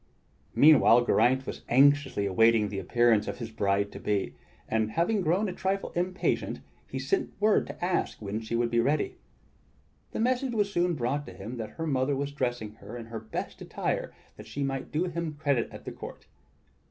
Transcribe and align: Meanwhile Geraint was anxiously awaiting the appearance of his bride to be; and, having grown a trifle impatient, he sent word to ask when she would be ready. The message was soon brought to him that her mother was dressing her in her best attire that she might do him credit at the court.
Meanwhile 0.55 1.05
Geraint 1.05 1.45
was 1.45 1.61
anxiously 1.69 2.25
awaiting 2.25 2.69
the 2.69 2.79
appearance 2.79 3.27
of 3.27 3.37
his 3.37 3.51
bride 3.51 3.91
to 3.91 3.99
be; 3.99 4.33
and, 4.67 4.93
having 4.93 5.21
grown 5.21 5.47
a 5.47 5.53
trifle 5.53 5.91
impatient, 5.91 6.59
he 6.87 6.97
sent 6.97 7.39
word 7.39 7.67
to 7.67 7.85
ask 7.85 8.19
when 8.19 8.39
she 8.41 8.55
would 8.55 8.71
be 8.71 8.79
ready. 8.79 9.17
The 10.11 10.19
message 10.19 10.55
was 10.55 10.73
soon 10.73 10.95
brought 10.95 11.27
to 11.27 11.33
him 11.35 11.57
that 11.57 11.69
her 11.77 11.85
mother 11.85 12.15
was 12.15 12.31
dressing 12.31 12.71
her 12.77 12.97
in 12.97 13.05
her 13.05 13.19
best 13.19 13.61
attire 13.61 14.11
that 14.37 14.47
she 14.47 14.63
might 14.63 14.91
do 14.91 15.03
him 15.03 15.35
credit 15.35 15.69
at 15.71 15.85
the 15.85 15.91
court. 15.91 16.25